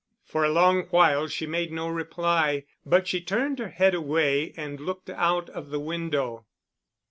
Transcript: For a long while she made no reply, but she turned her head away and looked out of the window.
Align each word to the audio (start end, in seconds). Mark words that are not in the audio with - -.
For 0.25 0.43
a 0.43 0.49
long 0.49 0.85
while 0.87 1.27
she 1.27 1.45
made 1.45 1.71
no 1.71 1.87
reply, 1.87 2.65
but 2.83 3.07
she 3.07 3.21
turned 3.21 3.59
her 3.59 3.69
head 3.69 3.93
away 3.93 4.51
and 4.57 4.79
looked 4.79 5.11
out 5.11 5.47
of 5.51 5.69
the 5.69 5.79
window. 5.79 6.47